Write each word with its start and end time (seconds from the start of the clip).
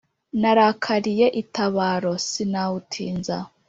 narakaliye 0.41 1.27
itabaro, 1.41 2.13
sinawutinza. 2.27 3.37